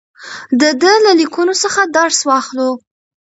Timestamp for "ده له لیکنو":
0.81-1.53